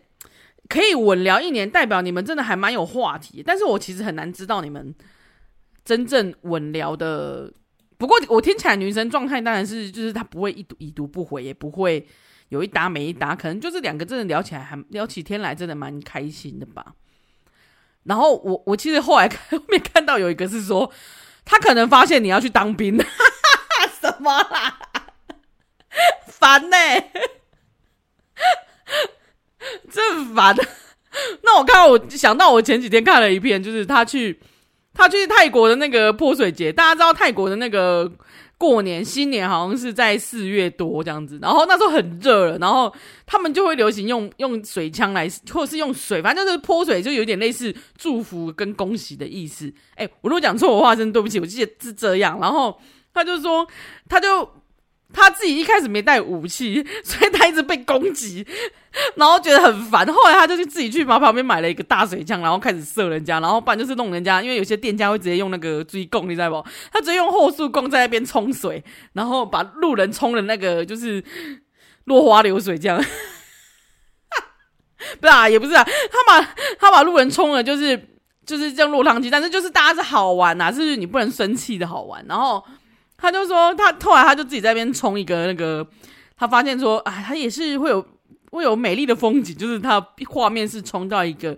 [0.66, 3.42] 可以稳聊一年，代表你们真的还蛮有话题。
[3.44, 4.94] 但是我其实很难知道你们
[5.84, 7.52] 真正稳聊的。
[7.98, 12.08] 不过我听起来女生状态当然是，就是她不会一读已读不回，也不会
[12.54, 16.94] 有一搭没一搭，可能就是两个真的聊起来还聊起天来，真的蛮开心的吧。
[18.04, 20.88] 然后我我其实后来看后面看到有一个是说，
[21.44, 22.96] 他可能发现你要去当兵，
[24.00, 24.78] 什么啦？
[26.26, 26.76] 烦呢、
[29.90, 30.54] 真烦！
[31.42, 34.38] 那我看到我想到我前几天看了一篇，就是他去
[34.92, 36.72] 他去泰国的那个泼水节。
[36.72, 38.12] 大家知道泰国的那个
[38.56, 42.92] 过年新年好像是在四月多这样子，然后那时候很热了，然后
[43.26, 49.72] 他们就会流行用用水枪来，或者是用水，反正就是泼水，就有点类似祝福跟恭喜的意思。
[49.96, 52.38] 哎，我如果讲错的话，真对不起，我记得是这样。
[52.40, 52.78] 然后
[53.12, 53.66] 他就说，
[54.08, 54.48] 他就。
[55.14, 58.44] 他自己一开始没带武器， 所以他一直被攻击，
[59.16, 60.04] 然后觉得很烦。
[60.12, 64.42] 后来他就去自己去把旁边买了一个大水枪，然后开始射人家，然后不然就是弄人家。
[64.42, 66.62] 因为有些店家会直接用那个追供，你知道不？
[66.92, 71.22] 他直接用后速供在那边冲水，然后把路人冲的那个就是
[72.04, 73.00] 落花流水这样。
[75.20, 78.08] 不是啊，也不是啊，他把他把路人冲了，就是
[78.44, 79.30] 就是这样落汤鸡。
[79.30, 82.64] 但是就是大家是好玩呐、啊，是你不能生气的好玩，然后。
[83.16, 85.86] 他就说，他后来他就自己在那边冲一个那个，
[86.36, 88.06] 他发现说，哎，他也是会有
[88.50, 91.56] 会有美丽的风景，就是他画面是冲到一个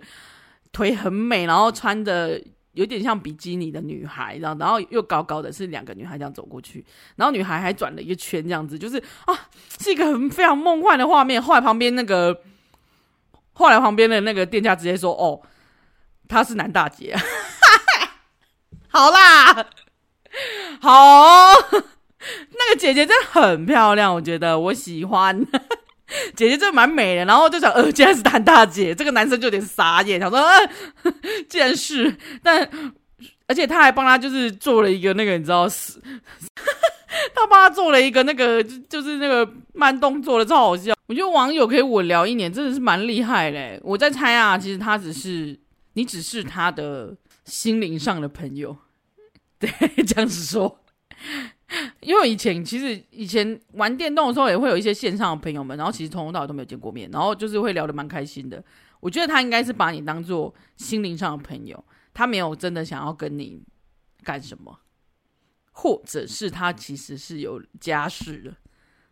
[0.71, 2.41] 腿很美，然后穿的
[2.73, 9.33] 有点像比基尼的女孩，然后然后又高高的，是两个女孩这样走过去，然后女孩还转了一个圈，这样子，就是啊，
[9.79, 11.41] 是一个很非常梦幻的画面。
[11.41, 12.39] 后来旁边那个，
[13.53, 15.41] 后来旁边的那个店家直接说，哦，
[16.27, 17.15] 他是男大姐，
[18.87, 19.67] 好啦。
[20.81, 21.51] 好、
[22.19, 25.45] 那个姐姐真的很漂亮，我觉得我喜欢。
[26.35, 30.69] 姐姐真的蛮美的，然后就想，呃，竟然是谭大姐，这个男生就有点傻眼，想说，呃，
[31.49, 32.67] 既然是，但
[33.45, 35.99] 而且他还帮他就是做了一个那个，你知道是，
[37.35, 40.93] 他帮他做了一个那个，就是那个慢动作的，超好笑。
[41.07, 43.77] 我觉得网友可以稳聊一年，真的是蛮厉害嘞。
[43.83, 45.59] 我在猜啊，其实他只是
[45.93, 48.77] 你，只是他的心灵上的朋友。
[49.59, 49.69] 对，
[50.03, 50.79] 这样子说，
[52.01, 58.63] 因为以前其实以前玩电动的时候，也会有一些线上的朋友们，然后其实从头到尾都没有见过面，然后就是会聊得蛮开心的。
[58.99, 63.61] 我觉得他应该是把你当做心灵上的朋友，他没有真的想要跟你
[64.23, 64.79] 干什么，
[65.71, 68.53] 或者是他其实是有家室的。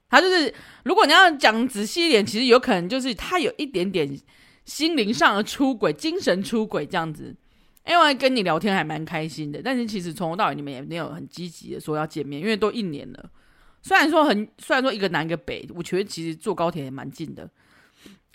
[0.07, 0.53] 他就是，
[0.83, 4.07] 如果你要讲仔细一点，其实有可能就是他有一点点
[4.63, 7.35] 心灵上的出轨、精神出轨这样子。
[7.87, 13.29] 因为跟你聊天还蛮开心的，但是其实从头到尾你们也没有很积极的说要见面，因为都一年了。
[13.81, 17.49] 虽然说很，虽然说一个南一个北，我觉得其实坐高铁也蛮近的，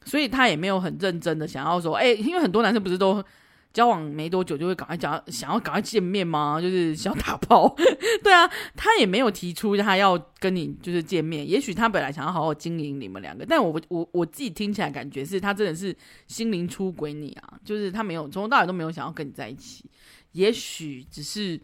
[0.05, 3.25] 所以他也没有很认真的想要说，哎，因为很多男生不是都。
[3.73, 6.61] 交往没多久就会赶快讲， 想要赶快见面吗？
[6.61, 7.73] 就是想打炮，
[8.23, 11.49] 对啊，他也没有提出他要跟你就是见面。
[11.49, 19.85] 也许他本来想要好好经营你们两个，但我我我自己听起来感觉是他真的是心灵出轨你啊，就是他没有从头到尾都没有想要跟你在一起。
[20.33, 21.61] 也许只是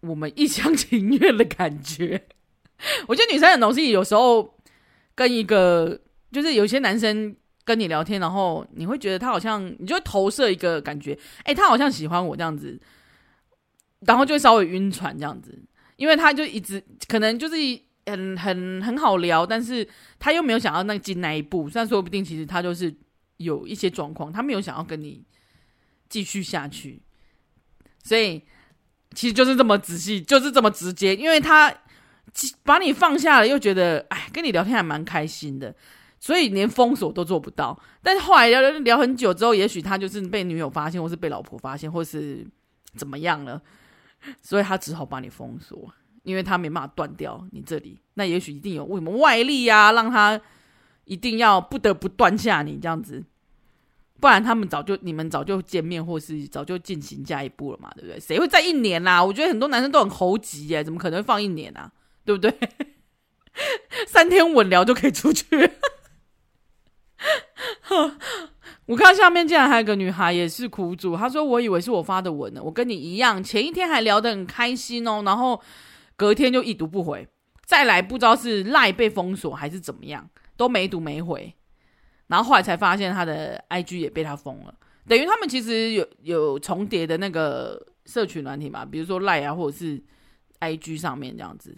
[0.00, 2.26] 我们一厢情愿的感觉。
[3.08, 4.54] 我觉得女生很容易有时候
[5.14, 7.34] 跟一个就是有些男生。
[7.66, 12.80] 跟你聊天，然后你会觉得他好像，你就会投射一个感觉，哎，他好像喜欢我这样子，
[14.06, 15.62] 然后就会稍微晕船这样子。
[15.96, 17.56] 因为他就一直可能就是
[18.04, 22.94] 很很很好聊，但是他又没有想要那进那一步，虽然说不定其实他就是
[23.38, 25.24] 有一些状况，他没有想要跟你
[26.08, 27.02] 继续下去，
[28.04, 28.42] 所以
[29.14, 31.74] 其实就是这么仔细，就是这么直接，因为他
[32.62, 35.74] 把你放下了，又觉得哎，跟你聊天还蛮开心的。
[36.18, 42.44] 所以连封锁都做不到，但是后来聊聊很久之后，也许他就是被女友发现，或是被老婆发现，或是
[42.96, 43.60] 怎么样了，
[44.40, 48.00] 所以他只好把你封锁，因为他没办法断掉你这里。
[48.14, 50.40] 那也许一定有为什么外力啊，让他
[51.04, 53.22] 一定要不得不断下你这样子，
[54.18, 58.18] 不然他们早就你们早就见面，或是早就进行下一步了嘛，对不对？
[58.18, 59.24] 谁会在一年啦、啊？
[59.24, 61.92] 我觉得很多男生都很猴急耶，怎么可能放一年啊？
[62.24, 62.52] 对不对？
[64.08, 65.44] 三天稳聊就可以出去。
[68.86, 75.60] 我看下面竟然还有个女孩也是苦主，她说：“我以为是我发的文呢，我跟你一样，前一天还聊得很开心哦，然后
[76.16, 77.26] 隔天就已读不回，
[77.64, 81.54] 再来不知道是赖被封锁还是怎么样，都没读没回，
[82.26, 84.74] 然后后来才发现他的 IG 也被他封了，
[85.08, 90.02] 等于他们其实有有重叠的那个社群软体嘛，比如说赖啊或者是
[90.60, 91.76] IG 上面这样子，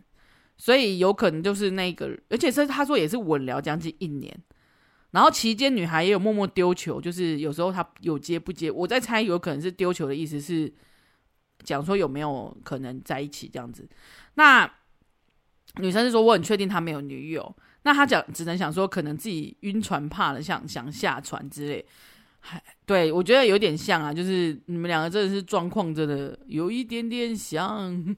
[0.57, 4.35] 所以有可能就是那个，而且是他说也是稳聊将近一年。”
[5.11, 10.73] 然后期间，女孩也有默默丢球，就是有时候她有接不接，我在猜有可能是丢球的意思是
[11.65, 13.89] 讲说有没有可能在一起这样子。
[14.35, 14.71] 那
[15.77, 21.85] 女生是说我很确定他没有女友，那她讲只能想说可能自己晕船怕了，想想下船之类。
[22.41, 28.17] 还对我觉得有点像啊，就是你们两个真的是状况真的有一点点像，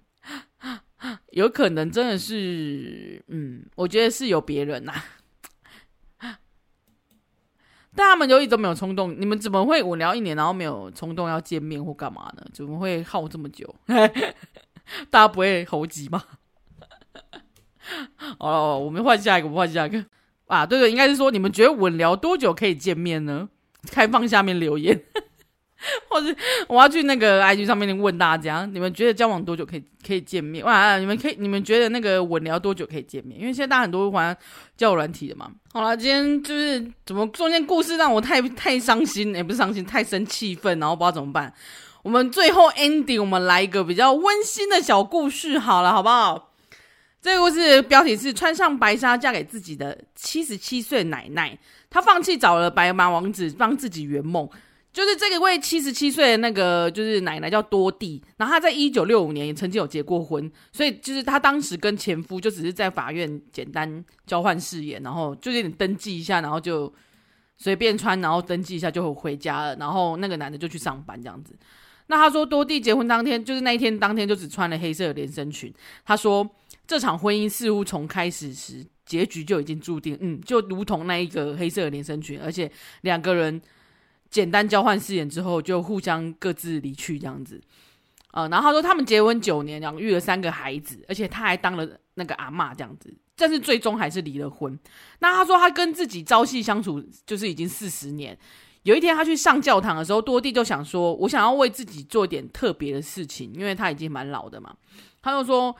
[1.32, 4.94] 有可能真的是嗯，我觉得是有别人呐、
[7.96, 12.44] 但他们就一直没有冲动，你们怎么会稳聊一年，然后没有冲动要见面或干嘛呢？
[12.52, 13.74] 怎么会耗这么久？
[15.10, 16.22] 大家不会猴急吗？
[18.38, 20.04] 哦，我们换下一个，我们换下一个
[20.46, 20.64] 啊！
[20.64, 23.48] 对对，应该是说你们觉得稳聊多久可以见面呢？
[23.90, 25.02] 开放下面留言。
[26.08, 26.34] 或者
[26.68, 30.64] 我要去那个 IG 上面问大家，你们觉得交往多久可以可以见面？
[30.64, 33.40] 哇，你们可以，你们觉得那个稳聊多久可以见面？
[33.40, 34.36] 因为现在大家很多玩
[34.76, 35.50] 交友软体的嘛。
[35.72, 41.52] 好了，今天就是怎么中间故事让我太太伤心，也不是伤心，太生气愤，然后不知道怎么办。
[42.02, 46.52] 我们最后 ending，我们来一个比较温馨的小故事，好了，好不好？
[47.22, 51.58] 这个故事标题是穿上白纱嫁给自己的七十七岁奶奶，
[51.90, 54.48] 她放弃找了白马王子帮自己圆梦。
[54.92, 66.92] 就是这个位七十七岁的那个，就是奶奶叫多蒂，然后她在一九六五年也曾经有结过婚，所以就是她当时跟前夫就只是在法院简单交换誓言，然后就有点登记一下，然后就
[67.56, 71.54] 随便穿，然后登记一下就回家了，然后那个男的就去上班这样子。
[72.08, 75.72] 那他说多蒂结婚当天，就是那一天当天就只穿了黑色的连身裙。
[76.04, 76.44] 他说
[76.88, 82.68] 这场婚姻似乎从开始时结局就已经注定，嗯，就如同那一个黑色的连身裙，而且
[83.02, 83.62] 两个人。
[84.30, 87.60] 简单交换誓言之后，就互相各自离去这样子，
[88.30, 94.78] 呃，然后他说他们结婚九年，养育了三个孩子，而且他还当了那个阿嬷这样子，但是最终还是离了婚。
[95.18, 98.38] 那他说他跟自己朝夕相处就是已经四十年，
[98.84, 104.76] 有一天他去上教堂的时候，多蒂就想说，我想要为自己做点特别的事情，因为他已经蛮老的嘛。
[105.20, 105.74] 他就说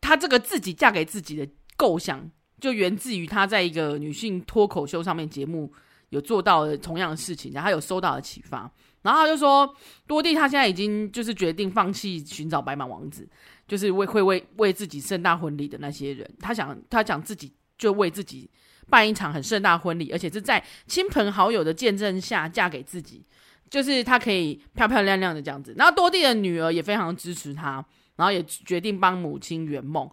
[0.00, 2.28] 他这个自己嫁给自己的构想，
[2.60, 5.72] 就源自于他在一个女性脱口秀上面节目。
[6.12, 8.70] 有做到的同样的事情，然后他有收到的启发，
[9.00, 9.74] 然后他就说，
[10.06, 13.26] 多蒂他现在已经就是决定放弃寻找白马王子，
[13.66, 18.50] 就是为会为为自己盛大婚礼的那些人，他想他想自己就为自己
[18.90, 23.24] 办一场很盛大婚礼，而且是在亲朋好友的见证下嫁给自己，
[23.70, 25.74] 就是他可以漂漂亮亮的这样子。
[25.78, 27.82] 然后多蒂的女儿也非常支持他，
[28.16, 30.06] 然后也决定帮母亲圆梦。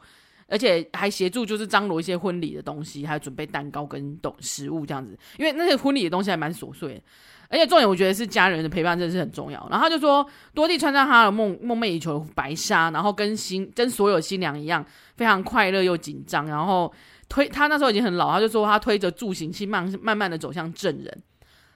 [0.49, 5.17] 而且还协助，就是张罗一些婚礼的东西，还有准备蛋糕跟懂食物这样子。
[5.37, 7.01] 因为那些婚礼的东西还蛮琐碎的，
[7.49, 9.59] 而且重点我觉得是家人的陪伴真的是很重要。
[9.69, 14.85] 然后他就说，多蒂穿上他的梦梦寐以求白纱，然后跟新跟所有新娘一样，
[15.15, 16.47] 非常快乐又紧张。
[16.47, 16.91] 然后
[17.27, 21.23] 推他那时候已经很老，他就说他推着助行器慢慢慢的走向证人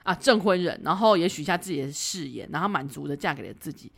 [0.02, 3.92] 啊证婚人，然后也许下自己的誓言，然后满足的嫁给了自己。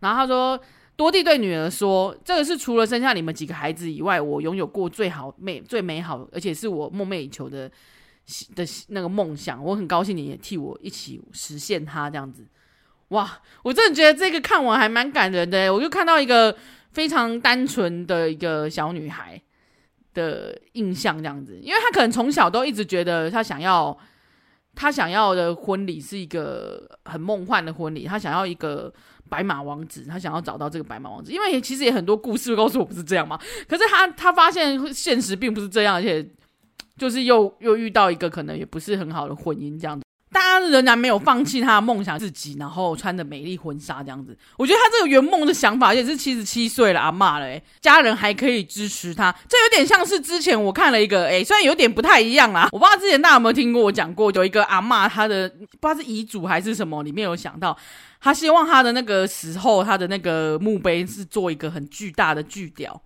[0.00, 0.60] 然后他说。
[0.96, 7.68] 多蒂对女儿说：“这个是除了生下你们几个孩子以外，我拥有过最好美、最美好，而且是我梦寐以求的
[8.54, 9.62] 的那个梦想。
[9.64, 12.46] 我很高兴你也替我一起实现它，这样子。
[13.08, 15.72] 哇，我真的觉得这个看完还蛮感人的。
[15.72, 16.56] 我就看到一个
[16.92, 19.40] 非常单纯的一个小女孩
[20.14, 23.96] 的印象，这样子，因为她可能从小都一直觉得她想要
[24.74, 28.92] 他想要的婚礼是一个很梦幻的婚礼，他想要一个
[29.28, 33.38] 白马王子，他想要找到这个白马王子，因为其实也很多故事告诉我不是这样嘛。
[33.68, 36.26] 可是他他发现现实并不是这样，而且
[36.96, 40.03] 就是又又遇到一个可能也不是很好的婚姻这样子。
[40.34, 44.36] 大家仍然没有放弃他的梦想，自己然后穿着美丽婚纱这样子。
[44.56, 55.48] 我觉得他这个圆梦的想法也是七十七岁了阿嬷了，家人还可以支持他，这有点像是之前我看了一个，哎，虽然有点不太一样啦，我不知道之前大家有没有听过我讲过，有一个阿嬷，她的
[55.80, 57.76] 不知道是遗嘱还是什么，里面有想到，
[58.20, 63.00] 他希望他的那个死后，他的那个墓碑是做一个很巨大的巨雕。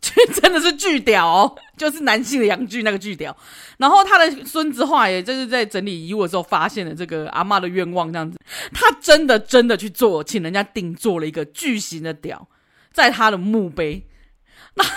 [0.40, 3.36] 真的是巨屌哦，就是男性的阳具那个巨屌。
[3.78, 8.38] 然后他的孙子话，也就是在整理遗物的时候发现了这个阿嬷的愿望，这样子，
[8.72, 12.48] 他真的真的去做，请人家定做了一个巨型的屌，
[12.92, 14.06] 在他的墓碑。
[14.74, 14.92] 然后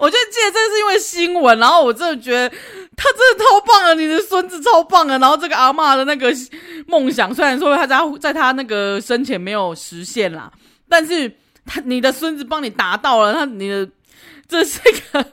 [0.00, 2.48] 我就记得这是因为新闻，然后我真的觉得
[2.94, 5.18] 他真的超棒啊，你的孙子超棒啊。
[5.18, 6.30] 然后这个阿嬷的那个
[6.86, 10.52] 梦想，虽然说他在在他那个生前没有实现啦，
[10.88, 11.38] 但是。
[11.66, 13.88] 他，你的孙子帮你达到了，他，你的，
[14.48, 15.26] 这是一个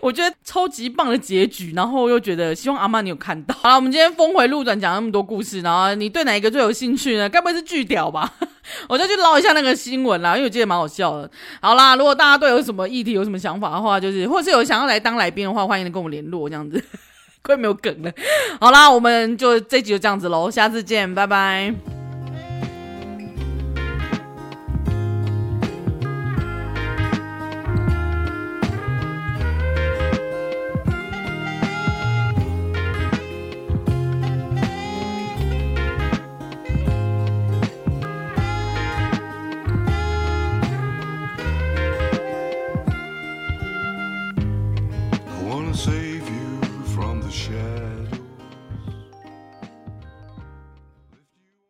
[0.00, 3.54] 我觉得超级棒的结局，然后又觉得希望阿嬷你有看到。
[3.54, 7.28] 好了，我们今天峰回路转讲那么多故事，然后你对哪一个最有兴趣呢？
[7.28, 8.32] 该不会是巨屌吧？
[8.88, 11.28] 我就去捞一下那个新闻啦，因为我记得蛮好笑的。
[11.60, 16.82] 好啦，如果大家对有什么议题有什么想法的话，就是或是有想要来当来宾的话，欢迎跟我联络这样子。
[17.42, 18.12] 快没有梗了。
[18.60, 22.01] 好啦，我们就这集就这样子喽，下次见，拜拜。